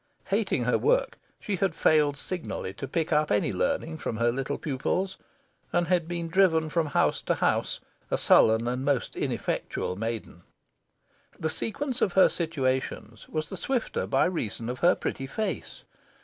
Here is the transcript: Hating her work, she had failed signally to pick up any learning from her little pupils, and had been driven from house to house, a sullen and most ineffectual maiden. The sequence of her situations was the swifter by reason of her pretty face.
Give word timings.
Hating 0.29 0.63
her 0.63 0.79
work, 0.79 1.19
she 1.39 1.57
had 1.57 1.75
failed 1.75 2.17
signally 2.17 2.73
to 2.73 2.87
pick 2.87 3.13
up 3.13 3.29
any 3.29 3.53
learning 3.53 3.99
from 3.99 4.17
her 4.17 4.31
little 4.31 4.57
pupils, 4.57 5.17
and 5.71 5.89
had 5.89 6.07
been 6.07 6.27
driven 6.27 6.69
from 6.71 6.87
house 6.87 7.21
to 7.21 7.35
house, 7.35 7.79
a 8.09 8.17
sullen 8.17 8.67
and 8.67 8.83
most 8.83 9.15
ineffectual 9.15 9.95
maiden. 9.95 10.41
The 11.39 11.49
sequence 11.51 12.01
of 12.01 12.13
her 12.13 12.29
situations 12.29 13.29
was 13.29 13.49
the 13.49 13.57
swifter 13.57 14.07
by 14.07 14.25
reason 14.25 14.69
of 14.69 14.79
her 14.79 14.95
pretty 14.95 15.27
face. 15.27 15.83